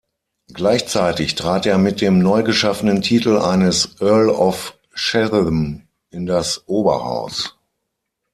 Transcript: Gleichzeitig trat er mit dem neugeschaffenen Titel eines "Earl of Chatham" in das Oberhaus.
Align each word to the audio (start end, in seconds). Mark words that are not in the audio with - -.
Gleichzeitig 0.55 1.35
trat 1.35 1.67
er 1.67 1.77
mit 1.77 2.01
dem 2.01 2.17
neugeschaffenen 2.17 3.03
Titel 3.03 3.37
eines 3.37 3.97
"Earl 4.01 4.31
of 4.31 4.75
Chatham" 4.95 5.83
in 6.09 6.25
das 6.25 6.67
Oberhaus. 6.67 7.55